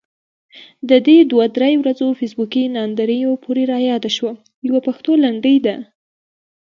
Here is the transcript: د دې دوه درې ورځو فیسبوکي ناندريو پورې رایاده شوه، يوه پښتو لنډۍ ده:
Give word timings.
د 0.89 0.91
دې 1.07 1.17
دوه 1.31 1.45
درې 1.57 1.71
ورځو 1.81 2.07
فیسبوکي 2.19 2.63
ناندريو 2.75 3.41
پورې 3.43 3.63
رایاده 3.73 4.09
شوه، 4.17 4.33
يوه 4.67 4.79
پښتو 4.87 5.11
لنډۍ 5.23 5.57
ده: 5.65 5.75